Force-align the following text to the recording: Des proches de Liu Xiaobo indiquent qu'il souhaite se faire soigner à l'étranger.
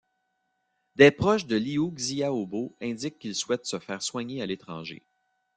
Des 0.95 1.11
proches 1.11 1.45
de 1.45 1.55
Liu 1.57 1.87
Xiaobo 1.95 2.75
indiquent 2.81 3.19
qu'il 3.19 3.35
souhaite 3.35 3.67
se 3.67 3.77
faire 3.77 4.01
soigner 4.01 4.41
à 4.41 4.47
l'étranger. 4.47 5.03